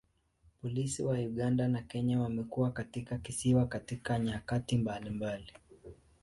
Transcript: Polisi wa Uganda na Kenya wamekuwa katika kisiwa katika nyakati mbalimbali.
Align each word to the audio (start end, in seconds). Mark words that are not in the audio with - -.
Polisi 0.61 1.03
wa 1.03 1.13
Uganda 1.19 1.67
na 1.67 1.81
Kenya 1.81 2.19
wamekuwa 2.21 2.71
katika 2.71 3.17
kisiwa 3.17 3.65
katika 3.67 4.19
nyakati 4.19 4.77
mbalimbali. 4.77 5.53